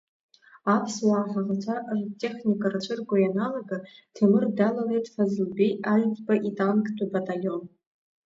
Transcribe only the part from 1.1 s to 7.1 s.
ҳаӷацәа ртехника рцәырго ианалага, Ҭемыр далалеит Фазылбеи Аҩӡба итанктә